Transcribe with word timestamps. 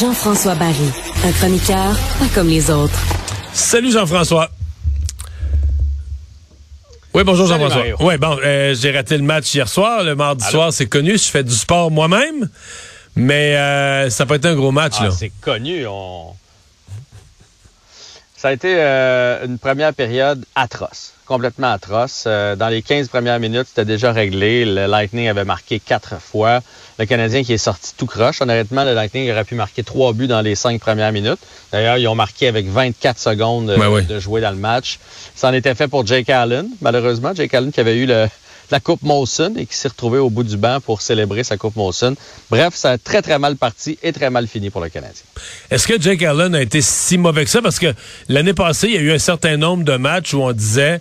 Jean-François 0.00 0.54
Barry, 0.54 0.74
un 1.24 1.32
chroniqueur 1.32 1.98
pas 2.18 2.26
comme 2.34 2.48
les 2.48 2.70
autres. 2.70 2.98
Salut 3.52 3.92
Jean-François. 3.92 4.48
Oui, 7.12 7.22
bonjour 7.24 7.46
Jean-François. 7.46 7.82
Oui, 8.00 8.16
bon, 8.16 8.38
euh, 8.42 8.74
j'ai 8.74 8.92
raté 8.92 9.18
le 9.18 9.24
match 9.24 9.54
hier 9.54 9.68
soir. 9.68 10.02
Le 10.04 10.14
mardi 10.14 10.44
soir, 10.46 10.72
c'est 10.72 10.86
connu. 10.86 11.18
Je 11.18 11.24
fais 11.24 11.44
du 11.44 11.54
sport 11.54 11.90
moi-même. 11.90 12.48
Mais 13.16 13.56
euh, 13.56 14.08
ça 14.08 14.24
peut 14.24 14.34
être 14.34 14.46
un 14.46 14.54
gros 14.54 14.72
match, 14.72 14.94
ah, 15.00 15.04
là. 15.04 15.10
C'est 15.10 15.32
connu. 15.42 15.86
On... 15.86 16.32
Ça 18.40 18.48
a 18.48 18.52
été 18.54 18.74
euh, 18.78 19.44
une 19.44 19.58
première 19.58 19.92
période 19.92 20.46
atroce, 20.54 21.12
complètement 21.26 21.72
atroce. 21.72 22.24
Euh, 22.26 22.56
dans 22.56 22.68
les 22.68 22.80
15 22.80 23.08
premières 23.08 23.38
minutes, 23.38 23.66
c'était 23.68 23.84
déjà 23.84 24.12
réglé. 24.12 24.64
Le 24.64 24.86
Lightning 24.86 25.28
avait 25.28 25.44
marqué 25.44 25.78
quatre 25.78 26.18
fois. 26.18 26.60
Le 26.98 27.04
Canadien 27.04 27.42
qui 27.44 27.52
est 27.52 27.58
sorti 27.58 27.92
tout 27.98 28.06
croche. 28.06 28.40
Honnêtement, 28.40 28.84
le 28.84 28.94
Lightning 28.94 29.30
aurait 29.30 29.44
pu 29.44 29.56
marquer 29.56 29.82
trois 29.82 30.14
buts 30.14 30.26
dans 30.26 30.40
les 30.40 30.54
cinq 30.54 30.80
premières 30.80 31.12
minutes. 31.12 31.40
D'ailleurs, 31.70 31.98
ils 31.98 32.08
ont 32.08 32.14
marqué 32.14 32.48
avec 32.48 32.66
24 32.66 33.18
secondes 33.18 33.74
Ben 33.78 33.90
oui. 33.90 34.06
de 34.06 34.18
jouer 34.18 34.40
dans 34.40 34.52
le 34.52 34.56
match. 34.56 35.00
Ça 35.34 35.50
en 35.50 35.52
était 35.52 35.74
fait 35.74 35.88
pour 35.88 36.06
Jake 36.06 36.30
Allen, 36.30 36.66
malheureusement. 36.80 37.34
Jake 37.34 37.52
Allen 37.52 37.72
qui 37.72 37.80
avait 37.80 37.98
eu 37.98 38.06
le, 38.06 38.26
la 38.70 38.80
Coupe 38.80 39.02
Molson 39.02 39.54
et 39.56 39.66
qui 39.66 39.74
s'est 39.74 39.88
retrouvé 39.88 40.18
au 40.18 40.30
bout 40.30 40.44
du 40.44 40.56
banc 40.56 40.80
pour 40.80 41.02
célébrer 41.02 41.44
sa 41.44 41.56
Coupe 41.56 41.76
Molson. 41.76 42.14
Bref, 42.50 42.74
ça 42.74 42.92
a 42.92 42.98
très, 42.98 43.22
très 43.22 43.38
mal 43.38 43.56
parti 43.56 43.98
et 44.02 44.12
très 44.12 44.30
mal 44.30 44.46
fini 44.46 44.70
pour 44.70 44.80
le 44.80 44.88
Canadien. 44.88 45.22
Est-ce 45.70 45.86
que 45.86 46.00
Jake 46.00 46.22
Allen 46.22 46.54
a 46.54 46.62
été 46.62 46.80
si 46.80 47.18
mauvais 47.18 47.44
que 47.44 47.50
ça? 47.50 47.62
Parce 47.62 47.78
que 47.78 47.92
l'année 48.28 48.54
passée, 48.54 48.88
il 48.88 48.94
y 48.94 48.98
a 48.98 49.00
eu 49.00 49.12
un 49.12 49.18
certain 49.18 49.56
nombre 49.56 49.84
de 49.84 49.96
matchs 49.96 50.34
où 50.34 50.42
on 50.42 50.52
disait, 50.52 51.00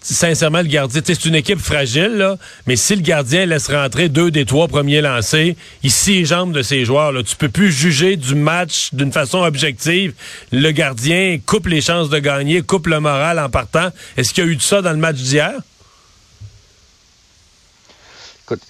sincèrement, 0.00 0.58
le 0.58 0.68
gardien, 0.68 1.00
c'est 1.04 1.24
une 1.24 1.34
équipe 1.34 1.58
fragile, 1.58 2.12
là, 2.16 2.36
mais 2.66 2.76
si 2.76 2.94
le 2.94 3.02
gardien 3.02 3.46
laisse 3.46 3.68
rentrer 3.68 4.08
deux 4.08 4.30
des 4.30 4.44
trois 4.44 4.68
premiers 4.68 5.00
lancés, 5.00 5.56
il 5.82 5.92
les 6.06 6.24
jambes 6.24 6.52
de 6.52 6.62
ses 6.62 6.84
joueurs. 6.84 7.12
Là. 7.12 7.22
Tu 7.22 7.36
peux 7.36 7.48
plus 7.48 7.72
juger 7.72 8.16
du 8.16 8.34
match 8.34 8.90
d'une 8.92 9.12
façon 9.12 9.38
objective. 9.38 10.12
Le 10.52 10.70
gardien 10.70 11.38
coupe 11.44 11.66
les 11.66 11.80
chances 11.80 12.08
de 12.08 12.18
gagner, 12.18 12.62
coupe 12.62 12.86
le 12.86 13.00
moral 13.00 13.38
en 13.38 13.48
partant. 13.48 13.88
Est-ce 14.16 14.32
qu'il 14.32 14.44
y 14.44 14.46
a 14.46 14.50
eu 14.50 14.56
de 14.56 14.62
ça 14.62 14.82
dans 14.82 14.92
le 14.92 14.98
match 14.98 15.16
d'hier? 15.16 15.52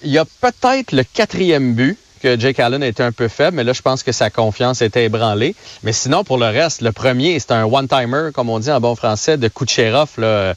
Il 0.03 0.11
y 0.11 0.17
a 0.17 0.25
peut-être 0.25 0.91
le 0.91 1.03
quatrième 1.03 1.73
but 1.73 1.97
que 2.21 2.39
Jake 2.39 2.59
Allen 2.59 2.81
été 2.81 3.03
un 3.03 3.11
peu 3.11 3.27
faible, 3.27 3.57
mais 3.57 3.63
là, 3.63 3.73
je 3.73 3.81
pense 3.81 4.03
que 4.03 4.11
sa 4.11 4.29
confiance 4.29 4.81
était 4.81 5.05
ébranlée. 5.05 5.55
Mais 5.83 5.93
sinon, 5.93 6.23
pour 6.23 6.37
le 6.37 6.47
reste, 6.47 6.81
le 6.81 6.91
premier, 6.91 7.39
c'est 7.39 7.51
un 7.51 7.65
one-timer, 7.65 8.31
comme 8.33 8.49
on 8.49 8.59
dit 8.59 8.71
en 8.71 8.79
bon 8.79 8.95
français, 8.95 9.37
de 9.37 9.47
Kucherov, 9.47 10.09
là, 10.17 10.55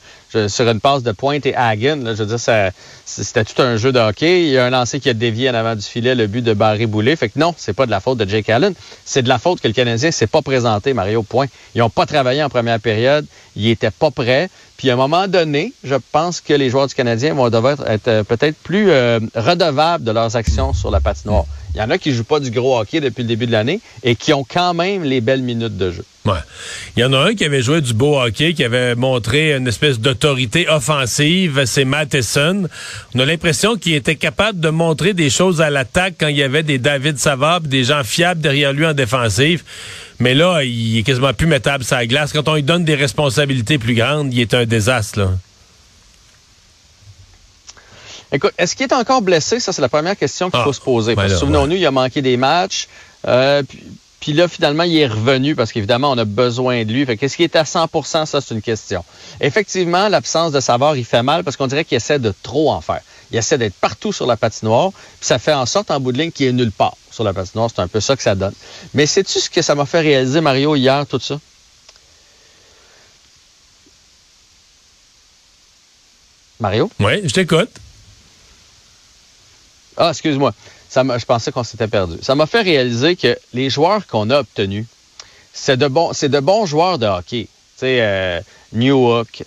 sur 0.48 0.68
une 0.68 0.80
passe 0.80 1.02
de 1.02 1.12
pointe 1.12 1.46
et 1.46 1.54
Hagen. 1.54 2.00
Je 2.06 2.22
veux 2.22 2.26
dire, 2.26 2.72
c'était 3.04 3.44
tout 3.44 3.60
un 3.62 3.76
jeu 3.76 3.92
de 3.92 3.98
hockey. 3.98 4.44
Il 4.44 4.50
y 4.50 4.58
a 4.58 4.66
un 4.66 4.70
lancé 4.70 5.00
qui 5.00 5.08
a 5.08 5.14
dévié 5.14 5.50
en 5.50 5.54
avant 5.54 5.74
du 5.74 5.82
filet, 5.82 6.14
le 6.14 6.26
but 6.26 6.42
de 6.42 6.54
Barry 6.54 6.86
Boulet. 6.86 7.16
Fait 7.16 7.28
que 7.28 7.38
non, 7.38 7.54
c'est 7.56 7.72
pas 7.72 7.86
de 7.86 7.90
la 7.90 8.00
faute 8.00 8.18
de 8.18 8.28
Jake 8.28 8.48
Allen. 8.48 8.74
C'est 9.04 9.22
de 9.22 9.28
la 9.28 9.38
faute 9.38 9.60
que 9.60 9.68
le 9.68 9.74
Canadien 9.74 10.10
s'est 10.10 10.26
pas 10.26 10.42
présenté, 10.42 10.92
Mario, 10.94 11.22
point. 11.22 11.46
Ils 11.74 11.82
ont 11.82 11.90
pas 11.90 12.06
travaillé 12.06 12.42
en 12.42 12.48
première 12.48 12.80
période. 12.80 13.26
Ils 13.56 13.68
étaient 13.68 13.90
pas 13.90 14.10
prêts. 14.10 14.48
Puis 14.76 14.88
à 14.88 14.94
un 14.94 14.96
moment 14.96 15.28
donné, 15.28 15.74
je 15.84 15.96
pense 16.12 16.40
que 16.40 16.54
les 16.54 16.70
joueurs 16.70 16.86
du 16.86 16.94
Canadien 16.94 17.34
vont 17.34 17.50
devoir 17.50 17.86
être 17.86 18.08
euh, 18.08 18.24
peut-être 18.24 18.56
plus 18.56 18.90
euh, 18.90 19.20
redevables 19.34 20.04
de 20.04 20.10
leurs 20.10 20.36
actions 20.36 20.72
sur 20.72 20.90
la 20.90 21.00
patinoire. 21.00 21.44
Il 21.74 21.78
y 21.78 21.82
en 21.82 21.90
a 21.90 21.98
qui 21.98 22.12
jouent 22.12 22.24
pas 22.24 22.40
du 22.40 22.50
gros 22.50 22.78
hockey 22.78 23.00
depuis 23.00 23.22
le 23.22 23.28
début 23.28 23.46
de 23.46 23.52
l'année 23.52 23.80
et 24.02 24.16
qui 24.16 24.32
ont 24.32 24.44
quand 24.44 24.74
même 24.74 25.04
les 25.04 25.20
belles 25.20 25.42
minutes 25.42 25.76
de 25.76 25.90
jeu. 25.92 26.04
Ouais. 26.26 26.38
Il 26.96 27.00
y 27.00 27.04
en 27.04 27.12
a 27.12 27.18
un 27.18 27.34
qui 27.34 27.44
avait 27.44 27.62
joué 27.62 27.80
du 27.80 27.94
beau 27.94 28.20
hockey, 28.20 28.52
qui 28.52 28.64
avait 28.64 28.94
montré 28.94 29.56
une 29.56 29.66
espèce 29.66 29.98
d'autorité 29.98 30.68
offensive, 30.68 31.62
c'est 31.64 31.84
Matheson. 31.84 32.68
On 33.14 33.20
a 33.20 33.24
l'impression 33.24 33.76
qu'il 33.76 33.94
était 33.94 34.16
capable 34.16 34.60
de 34.60 34.68
montrer 34.68 35.14
des 35.14 35.30
choses 35.30 35.60
à 35.60 35.70
l'attaque 35.70 36.14
quand 36.18 36.28
il 36.28 36.36
y 36.36 36.42
avait 36.42 36.62
des 36.62 36.78
David 36.78 37.18
Savard, 37.18 37.62
des 37.62 37.84
gens 37.84 38.04
fiables 38.04 38.40
derrière 38.40 38.72
lui 38.72 38.84
en 38.84 38.92
défensive. 38.92 39.62
Mais 40.18 40.34
là, 40.34 40.62
il 40.62 40.98
est 40.98 41.02
quasiment 41.02 41.32
plus 41.32 41.46
mettable 41.46 41.84
la 41.90 42.06
glace. 42.06 42.32
Quand 42.32 42.46
on 42.48 42.54
lui 42.54 42.62
donne 42.62 42.84
des 42.84 42.94
responsabilités 42.94 43.78
plus 43.78 43.94
grandes, 43.94 44.34
il 44.34 44.40
est 44.40 44.52
un 44.52 44.66
désastre. 44.66 45.20
Là. 45.20 45.30
Écoute, 48.32 48.52
est-ce 48.58 48.76
qu'il 48.76 48.86
est 48.86 48.92
encore 48.94 49.22
blessé? 49.22 49.58
Ça, 49.60 49.72
c'est 49.72 49.82
la 49.82 49.88
première 49.88 50.16
question 50.16 50.50
qu'il 50.50 50.60
Ah, 50.60 50.64
faut 50.64 50.72
se 50.72 50.80
poser. 50.80 51.14
ben 51.14 51.28
Souvenons-nous, 51.28 51.76
il 51.76 51.86
a 51.86 51.90
manqué 51.90 52.22
des 52.22 52.36
matchs. 52.36 52.86
Euh, 53.26 53.62
puis, 53.64 53.82
puis 54.20 54.32
là, 54.34 54.46
finalement, 54.48 54.82
il 54.84 54.96
est 54.98 55.06
revenu 55.06 55.54
parce 55.56 55.72
qu'évidemment, 55.72 56.10
on 56.12 56.18
a 56.18 56.24
besoin 56.24 56.84
de 56.84 56.92
lui. 56.92 57.04
Fait 57.06 57.16
qu'est-ce 57.16 57.36
qu'il 57.36 57.44
est 57.44 57.56
à 57.56 57.64
100% 57.64 58.26
ça, 58.26 58.40
c'est 58.40 58.54
une 58.54 58.62
question. 58.62 59.04
Effectivement, 59.40 60.08
l'absence 60.08 60.52
de 60.52 60.60
Savard, 60.60 60.96
il 60.96 61.04
fait 61.04 61.22
mal 61.22 61.42
parce 61.42 61.56
qu'on 61.56 61.66
dirait 61.66 61.84
qu'il 61.84 61.96
essaie 61.96 62.18
de 62.18 62.32
trop 62.42 62.70
en 62.70 62.80
faire. 62.80 63.00
Il 63.32 63.38
essaie 63.38 63.58
d'être 63.58 63.74
partout 63.74 64.12
sur 64.12 64.26
la 64.26 64.36
patinoire, 64.36 64.90
puis 64.92 65.26
ça 65.26 65.38
fait 65.38 65.52
en 65.52 65.64
sorte, 65.64 65.90
en 65.90 66.00
bout 66.00 66.12
de 66.12 66.18
ligne, 66.18 66.32
qu'il 66.32 66.46
est 66.46 66.52
nulle 66.52 66.72
part 66.72 66.96
sur 67.10 67.24
la 67.24 67.32
patinoire. 67.32 67.68
C'est 67.74 67.80
un 67.80 67.88
peu 67.88 68.00
ça 68.00 68.14
que 68.16 68.22
ça 68.22 68.34
donne. 68.34 68.52
Mais 68.92 69.06
sais-tu 69.06 69.38
ce 69.40 69.48
que 69.48 69.62
ça 69.62 69.74
m'a 69.74 69.86
fait 69.86 70.00
réaliser, 70.00 70.40
Mario, 70.40 70.74
hier, 70.76 71.06
tout 71.06 71.20
ça? 71.20 71.38
Mario? 76.58 76.90
Oui, 77.00 77.20
je 77.24 77.32
t'écoute. 77.32 77.70
Ah, 80.02 80.10
excuse-moi. 80.12 80.54
Ça 80.88 81.04
je 81.18 81.24
pensais 81.26 81.52
qu'on 81.52 81.62
s'était 81.62 81.86
perdu. 81.86 82.16
Ça 82.22 82.34
m'a 82.34 82.46
fait 82.46 82.62
réaliser 82.62 83.16
que 83.16 83.38
les 83.52 83.68
joueurs 83.68 84.06
qu'on 84.06 84.30
a 84.30 84.40
obtenus, 84.40 84.86
c'est 85.52 85.76
de 85.76 85.88
bons, 85.88 86.64
joueurs 86.64 86.98
de 86.98 87.04
hockey. 87.06 87.44
Tu 87.44 87.48
sais, 87.76 87.98
euh, 88.00 88.40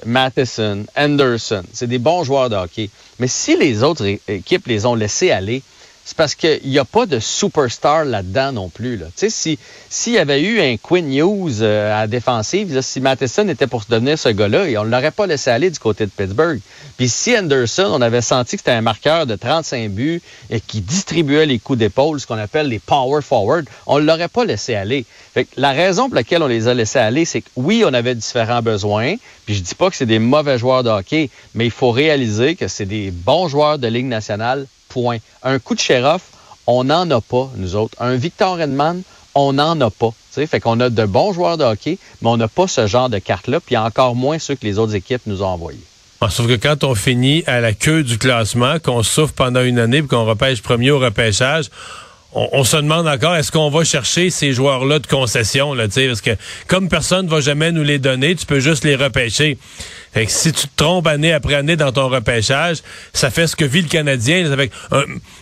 Matheson, 0.05 0.85
Anderson, 0.95 1.63
c'est 1.73 1.87
des 1.87 1.97
bons 1.97 2.23
joueurs 2.23 2.51
de 2.51 2.55
hockey. 2.55 2.91
Mais 3.17 3.27
si 3.27 3.57
les 3.57 3.81
autres 3.81 4.05
équipes 4.27 4.67
les 4.67 4.85
ont 4.85 4.93
laissés 4.93 5.31
aller, 5.31 5.63
c'est 6.05 6.17
parce 6.17 6.35
qu'il 6.35 6.59
n'y 6.65 6.79
a 6.79 6.85
pas 6.85 7.05
de 7.05 7.19
superstar 7.19 8.03
là-dedans 8.03 8.51
non 8.51 8.69
plus. 8.69 8.99
Tu 8.99 9.05
sais, 9.15 9.29
si 9.29 9.59
s'il 9.89 10.13
y 10.13 10.17
avait 10.17 10.41
eu 10.41 10.59
un 10.59 10.75
Quinn 10.77 11.13
Hughes 11.13 11.61
euh, 11.61 11.95
à 11.95 12.01
la 12.01 12.07
défensive, 12.07 12.81
si 12.81 12.99
Matheson 12.99 13.47
était 13.47 13.67
pour 13.67 13.83
se 13.83 13.89
devenir 13.89 14.17
ce 14.17 14.29
gars-là, 14.29 14.65
on 14.79 14.85
ne 14.85 14.89
l'aurait 14.89 15.11
pas 15.11 15.27
laissé 15.27 15.49
aller 15.49 15.69
du 15.69 15.79
côté 15.79 16.05
de 16.05 16.11
Pittsburgh. 16.11 16.59
Puis 16.97 17.09
si 17.09 17.37
Anderson, 17.37 17.89
on 17.91 18.01
avait 18.01 18.21
senti 18.21 18.57
que 18.57 18.61
c'était 18.61 18.71
un 18.71 18.81
marqueur 18.81 19.25
de 19.25 19.35
35 19.35 19.91
buts 19.91 20.21
et 20.49 20.59
qui 20.59 20.81
distribuait 20.81 21.45
les 21.45 21.59
coups 21.59 21.79
d'épaule, 21.79 22.19
ce 22.19 22.27
qu'on 22.27 22.37
appelle 22.37 22.67
les 22.67 22.79
power 22.79 23.21
forward, 23.21 23.65
on 23.85 23.99
ne 23.99 24.05
l'aurait 24.05 24.27
pas 24.27 24.45
laissé 24.45 24.75
aller. 24.75 25.05
Fait 25.33 25.45
que 25.45 25.51
la 25.57 25.71
raison 25.71 26.07
pour 26.07 26.15
laquelle 26.15 26.43
on 26.43 26.47
les 26.47 26.67
a 26.67 26.73
laissés 26.73 26.99
aller, 26.99 27.25
c'est 27.25 27.41
que 27.41 27.49
oui, 27.55 27.83
on 27.87 27.93
avait 27.93 28.15
différents 28.15 28.61
besoins. 28.61 29.15
Puis 29.45 29.55
je 29.55 29.61
dis 29.61 29.75
pas 29.75 29.89
que 29.89 29.95
c'est 29.95 30.05
des 30.05 30.19
mauvais 30.19 30.57
joueurs 30.57 30.83
de 30.83 30.89
hockey, 30.89 31.29
mais 31.55 31.65
il 31.65 31.71
faut 31.71 31.91
réaliser 31.91 32.55
que 32.55 32.67
c'est 32.67 32.85
des 32.85 33.11
bons 33.11 33.47
joueurs 33.47 33.79
de 33.79 33.87
Ligue 33.87 34.05
nationale. 34.05 34.67
Un 35.43 35.59
coup 35.59 35.75
de 35.75 35.79
sheriff, 35.79 36.21
on 36.67 36.85
n'en 36.85 37.09
a 37.11 37.21
pas, 37.21 37.49
nous 37.55 37.75
autres. 37.75 37.95
Un 37.99 38.15
Victor 38.15 38.59
Edman, 38.59 39.01
on 39.35 39.53
n'en 39.53 39.79
a 39.81 39.89
pas. 39.89 40.09
Tu 40.09 40.41
sais, 40.41 40.47
fait 40.47 40.59
qu'on 40.59 40.79
a 40.79 40.89
de 40.89 41.05
bons 41.05 41.33
joueurs 41.33 41.57
de 41.57 41.63
hockey, 41.63 41.97
mais 42.21 42.29
on 42.29 42.37
n'a 42.37 42.47
pas 42.47 42.67
ce 42.67 42.87
genre 42.87 43.09
de 43.09 43.19
carte-là, 43.19 43.59
puis 43.59 43.77
encore 43.77 44.15
moins 44.15 44.39
ceux 44.39 44.55
que 44.55 44.65
les 44.65 44.79
autres 44.79 44.95
équipes 44.95 45.21
nous 45.25 45.43
ont 45.43 45.47
envoyés. 45.47 45.79
Ah, 46.21 46.29
sauf 46.29 46.47
que 46.47 46.55
quand 46.55 46.85
on 46.85 46.95
finit 46.95 47.43
à 47.47 47.59
la 47.59 47.73
queue 47.73 48.03
du 48.03 48.17
classement, 48.17 48.79
qu'on 48.79 49.03
souffre 49.03 49.33
pendant 49.33 49.61
une 49.61 49.77
année 49.77 50.01
puis 50.01 50.07
qu'on 50.07 50.25
repêche 50.25 50.61
premier 50.61 50.89
au 50.91 50.99
repêchage, 50.99 51.69
on, 52.35 52.63
se 52.63 52.77
demande 52.77 53.07
encore 53.07 53.35
est-ce 53.35 53.51
qu'on 53.51 53.69
va 53.69 53.83
chercher 53.83 54.29
ces 54.29 54.53
joueurs-là 54.53 54.99
de 54.99 55.07
concession, 55.07 55.73
là, 55.73 55.85
parce 55.87 56.21
que 56.21 56.31
comme 56.67 56.89
personne 56.89 57.25
ne 57.25 57.31
va 57.31 57.41
jamais 57.41 57.71
nous 57.71 57.83
les 57.83 57.99
donner, 57.99 58.35
tu 58.35 58.45
peux 58.45 58.59
juste 58.59 58.83
les 58.85 58.95
repêcher. 58.95 59.57
Fait 60.13 60.27
que 60.27 60.31
si 60.31 60.51
tu 60.51 60.67
te 60.67 60.75
trompes 60.75 61.07
année 61.07 61.33
après 61.33 61.55
année 61.55 61.75
dans 61.75 61.91
ton 61.91 62.07
repêchage, 62.07 62.77
ça 63.13 63.31
fait 63.31 63.47
ce 63.47 63.55
que 63.55 63.65
vit 63.65 63.81
le 63.81 63.87
Canadien. 63.87 64.51
Avec 64.51 64.71
Tu 64.91 64.97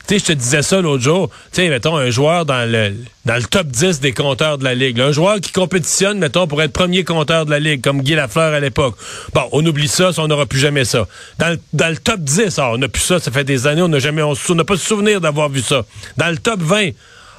sais, 0.08 0.20
je 0.20 0.26
te 0.26 0.32
disais 0.32 0.62
ça 0.62 0.82
l'autre 0.82 1.04
jour. 1.04 1.30
Tu 1.52 1.62
sais, 1.62 1.70
mettons, 1.70 1.98
un 1.98 2.10
joueur 2.10 2.46
dans 2.46 2.70
le, 2.70 2.96
dans 3.26 3.36
le 3.36 3.44
top 3.44 3.68
10 3.68 4.00
des 4.00 4.14
compteurs 4.14 4.58
de 4.58 4.64
la 4.64 4.74
Ligue. 4.74 5.00
un 5.02 5.12
joueur 5.12 5.42
qui 5.42 5.52
compétitionne, 5.52 6.20
mettons, 6.20 6.48
pour 6.48 6.62
être 6.62 6.72
premier 6.72 7.04
compteur 7.04 7.46
de 7.46 7.52
la 7.52 7.60
Ligue, 7.60 7.82
comme 7.82 8.02
Guy 8.02 8.16
Lafleur 8.16 8.54
à 8.54 8.60
l'époque. 8.60 8.96
Bon, 9.34 9.44
on 9.52 9.66
oublie 9.66 9.90
ça, 9.90 10.12
on 10.18 10.28
n'aura 10.28 10.46
plus 10.46 10.60
jamais 10.60 10.86
ça. 10.86 11.06
Dans 11.38 11.50
le, 11.50 11.60
dans 11.74 11.90
le 11.90 11.98
top 11.98 12.22
10, 12.22 12.58
ah, 12.60 12.72
on 12.72 12.78
n'a 12.78 12.88
plus 12.88 13.02
ça, 13.02 13.20
ça 13.20 13.30
fait 13.30 13.44
des 13.44 13.68
années, 13.68 13.82
on 13.82 13.90
n'a 13.90 14.00
jamais, 14.00 14.22
on 14.22 14.56
n'a 14.56 14.64
pas 14.64 14.76
de 14.76 14.80
souvenir 14.80 15.20
d'avoir 15.20 15.50
vu 15.50 15.62
ça. 15.62 15.84
Dans 16.18 16.30
le 16.30 16.38
top 16.38 16.62
20, 16.62 16.92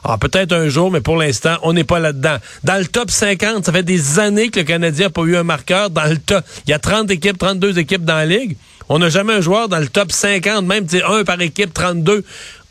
ah, 0.04 0.18
peut-être 0.18 0.52
un 0.52 0.68
jour, 0.68 0.90
mais 0.90 1.00
pour 1.00 1.16
l'instant, 1.16 1.56
on 1.62 1.72
n'est 1.72 1.84
pas 1.84 2.00
là-dedans. 2.00 2.36
Dans 2.64 2.76
le 2.78 2.86
top 2.86 3.10
50, 3.10 3.64
ça 3.66 3.72
fait 3.72 3.82
des 3.84 4.18
années 4.18 4.48
que 4.48 4.58
le 4.60 4.64
Canadien 4.66 5.06
n'a 5.06 5.10
pas 5.10 5.22
eu 5.22 5.36
un 5.36 5.44
marqueur. 5.44 5.90
Dans 5.90 6.04
le 6.06 6.18
top, 6.18 6.44
il 6.66 6.70
y 6.70 6.72
a 6.72 6.78
30 6.78 7.10
équipes, 7.10 7.38
32 7.38 7.78
équipes 7.78 8.04
dans 8.04 8.16
la 8.16 8.26
Ligue. 8.26 8.56
On 8.88 8.98
n'a 8.98 9.08
jamais 9.08 9.32
un 9.34 9.40
joueur 9.40 9.68
dans 9.68 9.78
le 9.78 9.86
top 9.88 10.10
50, 10.10 10.64
même 10.66 10.86
un 11.08 11.22
par 11.24 11.40
équipe, 11.40 11.72
32. 11.72 12.24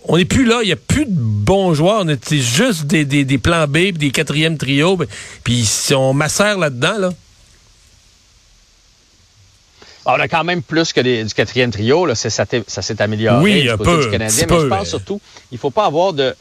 On 0.06 0.18
n'est 0.18 0.26
plus 0.26 0.46
là, 0.46 0.60
il 0.64 0.66
n'y 0.66 0.72
a 0.74 0.78
plus 0.78 1.06
de 1.06 1.12
bons 1.14 1.74
joueurs. 1.74 2.04
On 2.06 2.18
c'est 2.24 2.38
juste 2.40 2.86
des, 2.88 3.06
des, 3.06 3.24
des 3.24 3.38
plans 3.38 3.68
B, 3.68 3.92
des 3.94 4.12
quatrièmes 4.12 4.58
trios. 4.58 4.98
puis- 4.98 5.08
Puis 5.44 5.66
si 5.66 5.94
on 5.94 6.14
macère 6.14 6.58
là-dedans, 6.58 6.98
là. 6.98 7.10
On 10.06 10.14
a 10.14 10.28
quand 10.28 10.44
même 10.44 10.64
plus 10.64 10.94
que 10.94 11.02
des- 11.02 11.24
du 11.24 11.34
quatrième 11.34 11.72
trio. 11.72 12.06
Là, 12.08 12.16
ça 12.16 12.30
s'est 12.32 13.02
amélioré 13.02 13.44
Oui, 13.44 13.62
du 13.62 13.70
côté 13.70 13.84
peu, 13.84 14.04
du 14.06 14.10
Canadien. 14.12 14.38
mais 14.42 14.48
peu, 14.48 14.62
je 14.64 14.68
pense 14.68 14.90
surtout, 14.90 15.22
il 15.52 15.58
faut 15.60 15.70
pas 15.70 15.86
avoir 15.86 16.14
de. 16.14 16.36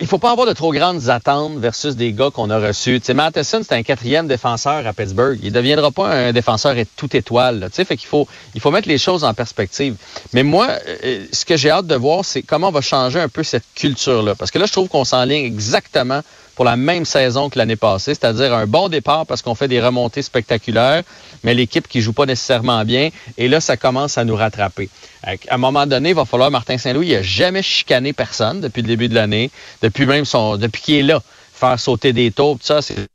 Il 0.00 0.06
faut 0.06 0.18
pas 0.18 0.32
avoir 0.32 0.46
de 0.46 0.52
trop 0.52 0.72
grandes 0.72 1.08
attentes 1.08 1.58
versus 1.58 1.96
des 1.96 2.12
gars 2.12 2.30
qu'on 2.32 2.50
a 2.50 2.58
reçus. 2.58 3.00
Tu 3.00 3.06
sais, 3.06 3.14
Matheson, 3.14 3.60
c'est 3.62 3.74
un 3.74 3.82
quatrième 3.82 4.26
défenseur 4.26 4.86
à 4.86 4.92
Pittsburgh. 4.92 5.38
Il 5.42 5.52
deviendra 5.52 5.90
pas 5.90 6.08
un 6.08 6.32
défenseur 6.32 6.74
tout 6.96 7.16
étoile. 7.16 7.68
Fait 7.72 7.96
qu'il 7.96 8.08
faut, 8.08 8.26
il 8.54 8.60
faut 8.60 8.70
mettre 8.70 8.88
les 8.88 8.98
choses 8.98 9.24
en 9.24 9.34
perspective. 9.34 9.96
Mais 10.32 10.42
moi, 10.42 10.68
euh, 11.04 11.24
ce 11.32 11.44
que 11.44 11.56
j'ai 11.56 11.70
hâte 11.70 11.86
de 11.86 11.94
voir, 11.94 12.24
c'est 12.24 12.42
comment 12.42 12.68
on 12.68 12.72
va 12.72 12.80
changer 12.80 13.20
un 13.20 13.28
peu 13.28 13.42
cette 13.42 13.64
culture-là. 13.74 14.34
Parce 14.34 14.50
que 14.50 14.58
là, 14.58 14.66
je 14.66 14.72
trouve 14.72 14.88
qu'on 14.88 15.04
s'enligne 15.04 15.44
exactement 15.44 16.20
pour 16.54 16.64
la 16.64 16.76
même 16.76 17.04
saison 17.04 17.50
que 17.50 17.58
l'année 17.58 17.76
passée, 17.76 18.14
c'est-à-dire 18.14 18.54
un 18.54 18.66
bon 18.66 18.88
départ 18.88 19.26
parce 19.26 19.42
qu'on 19.42 19.54
fait 19.54 19.68
des 19.68 19.80
remontées 19.80 20.22
spectaculaires, 20.22 21.02
mais 21.42 21.54
l'équipe 21.54 21.88
qui 21.88 22.00
joue 22.00 22.12
pas 22.12 22.26
nécessairement 22.26 22.84
bien, 22.84 23.10
et 23.36 23.48
là, 23.48 23.60
ça 23.60 23.76
commence 23.76 24.18
à 24.18 24.24
nous 24.24 24.36
rattraper. 24.36 24.88
À 25.22 25.34
un 25.50 25.58
moment 25.58 25.86
donné, 25.86 26.10
il 26.10 26.14
va 26.14 26.24
falloir, 26.24 26.50
Martin 26.50 26.78
Saint-Louis, 26.78 27.08
il 27.08 27.16
a 27.16 27.22
jamais 27.22 27.62
chicané 27.62 28.12
personne 28.12 28.60
depuis 28.60 28.82
le 28.82 28.88
début 28.88 29.08
de 29.08 29.14
l'année, 29.14 29.50
depuis 29.82 30.06
même 30.06 30.24
son, 30.24 30.56
depuis 30.56 30.82
qu'il 30.82 30.94
est 30.96 31.02
là, 31.02 31.20
faire 31.52 31.78
sauter 31.78 32.12
des 32.12 32.30
taux, 32.30 32.54
tout 32.54 32.66
ça, 32.66 32.82
c'est 32.82 33.06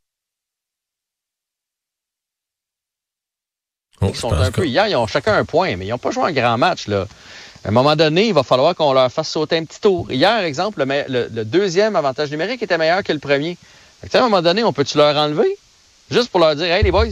Oh, 4.01 4.07
ils 4.09 4.15
sont 4.15 4.31
un 4.31 4.51
peu. 4.51 4.65
Hier, 4.65 4.87
ils 4.87 4.95
ont 4.95 5.07
chacun 5.07 5.33
un 5.33 5.45
point, 5.45 5.75
mais 5.75 5.85
ils 5.85 5.89
n'ont 5.89 5.97
pas 5.97 6.11
joué 6.11 6.23
un 6.23 6.31
grand 6.31 6.57
match. 6.57 6.87
Là. 6.87 7.05
À 7.65 7.69
un 7.69 7.71
moment 7.71 7.95
donné, 7.95 8.27
il 8.27 8.33
va 8.33 8.43
falloir 8.43 8.73
qu'on 8.73 8.93
leur 8.93 9.11
fasse 9.11 9.29
sauter 9.29 9.57
un 9.57 9.65
petit 9.65 9.81
tour. 9.81 10.09
Hier, 10.11 10.39
exemple, 10.43 10.83
le, 10.85 11.27
le, 11.31 11.45
deuxième 11.45 11.95
avantage 11.95 12.31
numérique 12.31 12.63
était 12.63 12.77
meilleur 12.77 13.03
que 13.03 13.11
le 13.11 13.19
premier. 13.19 13.57
à 14.13 14.17
un 14.17 14.21
moment 14.21 14.41
donné, 14.41 14.63
on 14.63 14.71
peut-tu 14.71 14.97
leur 14.97 15.15
enlever? 15.17 15.57
Juste 16.09 16.29
pour 16.29 16.39
leur 16.39 16.55
dire, 16.55 16.67
hey 16.67 16.83
les 16.83 16.91
boys, 16.91 17.07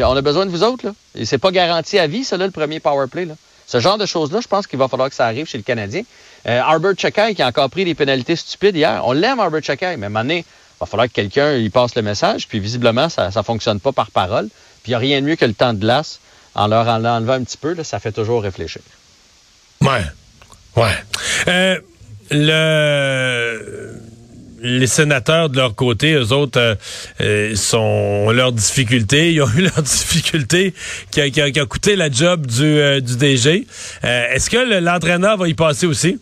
on 0.00 0.16
a 0.16 0.22
besoin 0.22 0.44
de 0.44 0.50
vous 0.50 0.64
autres. 0.64 0.86
Là. 0.86 0.92
Et 1.14 1.24
c'est 1.24 1.38
pas 1.38 1.52
garanti 1.52 1.98
à 1.98 2.06
vie, 2.06 2.24
ça, 2.24 2.36
le 2.36 2.50
premier 2.50 2.80
power 2.80 3.06
play. 3.06 3.28
Ce 3.66 3.80
genre 3.80 3.98
de 3.98 4.06
choses-là, 4.06 4.40
je 4.40 4.48
pense 4.48 4.66
qu'il 4.66 4.78
va 4.78 4.88
falloir 4.88 5.08
que 5.08 5.14
ça 5.14 5.26
arrive 5.26 5.46
chez 5.46 5.58
le 5.58 5.64
Canadien. 5.64 6.02
Euh, 6.46 6.60
Arbor 6.60 6.92
Chekai 6.96 7.34
qui 7.34 7.42
a 7.42 7.48
encore 7.48 7.70
pris 7.70 7.84
des 7.84 7.94
pénalités 7.94 8.36
stupides 8.36 8.76
hier. 8.76 9.02
On 9.04 9.12
l'aime, 9.12 9.40
Arbor 9.40 9.62
Chekai, 9.62 9.96
mais 9.96 10.06
à 10.06 10.06
un 10.06 10.10
moment 10.10 10.20
donné, 10.20 10.38
il 10.38 10.78
va 10.80 10.86
falloir 10.86 11.08
que 11.08 11.12
quelqu'un 11.12 11.54
il 11.54 11.70
passe 11.70 11.94
le 11.94 12.02
message. 12.02 12.48
Puis 12.48 12.58
visiblement, 12.58 13.08
ça 13.08 13.30
ne 13.34 13.42
fonctionne 13.42 13.80
pas 13.80 13.92
par 13.92 14.10
parole. 14.10 14.48
Puis 14.82 14.90
il 14.90 14.90
n'y 14.90 14.94
a 14.94 14.98
rien 14.98 15.20
de 15.20 15.26
mieux 15.26 15.36
que 15.36 15.44
le 15.44 15.54
temps 15.54 15.72
de 15.72 15.78
glace. 15.78 16.20
En 16.54 16.68
leur 16.68 16.88
enlevant 16.88 17.32
un 17.32 17.44
petit 17.44 17.58
peu, 17.58 17.76
ça 17.82 17.98
fait 17.98 18.12
toujours 18.12 18.42
réfléchir. 18.42 18.80
Ouais. 19.82 20.04
Ouais. 20.76 20.94
Euh, 21.48 21.78
le 22.30 23.92
les 24.62 24.86
sénateurs 24.86 25.48
de 25.48 25.56
leur 25.56 25.76
côté, 25.76 26.14
eux 26.14 26.32
autres, 26.32 26.58
euh, 26.58 26.74
euh, 27.20 27.54
sont 27.54 27.78
ont 27.78 28.30
leurs 28.32 28.52
difficultés. 28.52 29.32
Ils 29.32 29.42
ont 29.42 29.50
eu 29.50 29.60
leurs 29.62 29.82
difficultés 29.82 30.74
qui 31.10 31.20
a, 31.20 31.30
qui 31.30 31.40
a, 31.40 31.66
coûté 31.66 31.94
la 31.94 32.10
job 32.10 32.46
du, 32.46 33.00
du 33.00 33.16
DG. 33.16 33.66
Est-ce 34.02 34.50
que 34.50 34.80
l'entraîneur 34.80 35.36
va 35.36 35.48
y 35.48 35.54
passer 35.54 35.86
aussi? 35.86 36.18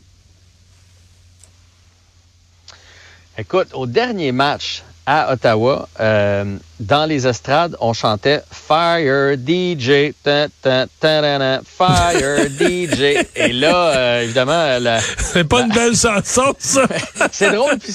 Écoute, 3.39 3.69
au 3.73 3.87
dernier 3.87 4.31
match, 4.31 4.83
à 5.07 5.33
Ottawa, 5.33 5.89
euh, 6.01 6.57
dans 6.81 7.05
les 7.05 7.27
estrades, 7.27 7.77
on 7.81 7.93
chantait 7.93 8.43
Fire 8.51 9.37
DJ, 9.37 10.13
Fire 10.23 10.49
DJ. 12.59 13.01
Et 13.37 13.53
là, 13.53 13.97
euh, 13.97 14.23
évidemment, 14.23 14.79
la, 14.81 15.01
c'est 15.01 15.45
pas 15.45 15.63
une 15.63 15.73
belle 15.73 15.97
chanson, 15.97 16.55
ça. 16.59 16.87
c'est 17.33 17.53
drôle, 17.53 17.79
puis 17.79 17.95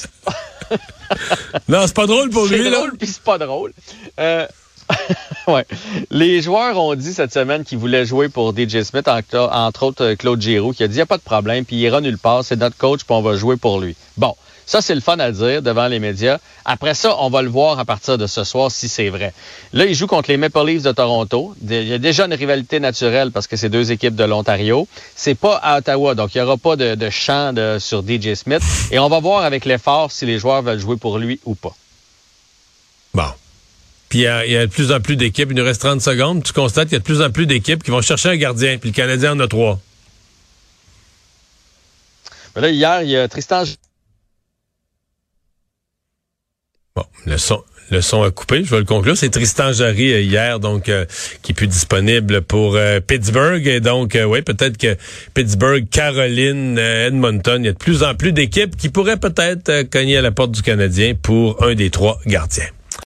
non, 1.67 1.87
c'est 1.87 1.95
pas 1.95 2.05
drôle 2.05 2.29
pour 2.29 2.45
lui. 2.45 2.63
C'est 2.63 2.71
drôle, 2.71 2.97
puis 2.97 3.07
c'est 3.07 3.23
pas 3.23 3.39
drôle. 3.39 3.73
Euh, 4.19 4.45
ouais. 5.47 5.65
Les 6.11 6.41
joueurs 6.41 6.79
ont 6.79 6.93
dit 6.93 7.13
cette 7.13 7.33
semaine 7.33 7.63
qu'ils 7.63 7.79
voulaient 7.79 8.05
jouer 8.05 8.29
pour 8.29 8.55
DJ 8.55 8.83
Smith, 8.83 9.07
entre 9.07 9.83
autres 9.83 10.13
Claude 10.13 10.41
Giroux, 10.41 10.73
qui 10.73 10.83
a 10.83 10.87
dit 10.87 10.93
il 10.93 10.97
n'y 10.97 11.01
a 11.01 11.07
pas 11.07 11.17
de 11.17 11.23
problème, 11.23 11.65
puis 11.65 11.77
il 11.77 11.81
ira 11.81 12.01
nulle 12.01 12.19
part, 12.19 12.43
c'est 12.43 12.55
notre 12.55 12.77
coach, 12.77 13.03
puis 13.03 13.15
on 13.15 13.21
va 13.21 13.35
jouer 13.35 13.57
pour 13.57 13.79
lui. 13.79 13.95
Bon. 14.17 14.35
Ça, 14.69 14.83
c'est 14.83 14.93
le 14.93 15.01
fun 15.01 15.17
à 15.17 15.31
dire 15.31 15.63
devant 15.63 15.87
les 15.87 15.97
médias. 15.97 16.37
Après 16.63 16.93
ça, 16.93 17.15
on 17.17 17.31
va 17.31 17.41
le 17.41 17.49
voir 17.49 17.79
à 17.79 17.85
partir 17.85 18.19
de 18.19 18.27
ce 18.27 18.43
soir 18.43 18.69
si 18.69 18.87
c'est 18.87 19.09
vrai. 19.09 19.33
Là, 19.73 19.87
il 19.87 19.95
joue 19.95 20.05
contre 20.05 20.29
les 20.29 20.37
Maple 20.37 20.63
Leafs 20.63 20.83
de 20.83 20.91
Toronto. 20.91 21.55
Il 21.67 21.87
y 21.87 21.93
a 21.93 21.97
déjà 21.97 22.27
une 22.27 22.35
rivalité 22.35 22.79
naturelle 22.79 23.31
parce 23.31 23.47
que 23.47 23.55
c'est 23.57 23.69
deux 23.69 23.91
équipes 23.91 24.13
de 24.15 24.23
l'Ontario. 24.25 24.87
C'est 25.15 25.33
pas 25.33 25.55
à 25.55 25.79
Ottawa, 25.79 26.13
donc 26.13 26.35
il 26.35 26.37
n'y 26.37 26.43
aura 26.43 26.55
pas 26.57 26.75
de, 26.75 26.93
de 26.93 27.09
chant 27.09 27.51
sur 27.79 28.03
DJ 28.07 28.35
Smith. 28.35 28.61
Et 28.91 28.99
on 28.99 29.09
va 29.09 29.19
voir 29.19 29.43
avec 29.43 29.65
l'effort 29.65 30.11
si 30.11 30.27
les 30.27 30.37
joueurs 30.37 30.61
veulent 30.61 30.77
jouer 30.79 30.97
pour 30.97 31.17
lui 31.17 31.39
ou 31.45 31.55
pas. 31.55 31.75
Bon. 33.15 33.23
Puis 34.09 34.19
il 34.19 34.51
y, 34.51 34.55
a, 34.55 34.67
de 34.67 34.71
plus 34.71 34.91
en 34.91 34.99
plus 34.99 35.15
d'équipes. 35.15 35.49
Il 35.49 35.57
nous 35.57 35.63
reste 35.63 35.81
30 35.81 35.99
secondes. 35.99 36.43
Tu 36.43 36.53
constates 36.53 36.89
qu'il 36.89 36.93
y 36.93 36.97
a 36.97 36.99
de 36.99 37.03
plus 37.03 37.23
en 37.23 37.31
plus 37.31 37.47
d'équipes 37.47 37.81
qui 37.81 37.89
vont 37.89 38.03
chercher 38.03 38.29
un 38.29 38.37
gardien. 38.37 38.77
Puis 38.77 38.91
le 38.91 38.95
Canadien 38.95 39.31
en 39.31 39.39
a 39.39 39.47
trois. 39.47 39.79
Là, 42.55 42.69
hier, 42.69 43.01
il 43.01 43.09
y 43.09 43.17
a 43.17 43.27
Tristan 43.27 43.63
Le 47.25 47.37
son, 47.37 47.63
le 47.91 48.01
son 48.01 48.21
a 48.21 48.31
coupé, 48.31 48.63
je 48.63 48.69
vais 48.69 48.79
le 48.79 48.85
conclure. 48.85 49.17
C'est 49.17 49.29
Tristan 49.29 49.73
Jarry 49.73 50.13
euh, 50.13 50.21
hier, 50.21 50.59
donc 50.59 50.89
euh, 50.89 51.05
qui 51.41 51.51
est 51.51 51.55
plus 51.55 51.67
disponible 51.67 52.41
pour 52.41 52.75
euh, 52.75 52.99
Pittsburgh. 52.99 53.65
Et 53.67 53.79
donc, 53.79 54.17
oui, 54.27 54.41
peut-être 54.41 54.77
que 54.77 54.95
Pittsburgh, 55.33 55.87
Caroline, 55.89 56.77
Edmonton, 56.77 57.63
il 57.63 57.65
y 57.65 57.69
a 57.69 57.73
de 57.73 57.77
plus 57.77 58.03
en 58.03 58.15
plus 58.15 58.31
d'équipes 58.31 58.75
qui 58.75 58.89
pourraient 58.89 59.17
peut-être 59.17 59.89
cogner 59.89 60.17
à 60.17 60.21
la 60.21 60.31
porte 60.31 60.51
du 60.51 60.61
Canadien 60.61 61.13
pour 61.19 61.63
un 61.63 61.73
des 61.73 61.89
trois 61.89 62.19
gardiens. 62.25 62.69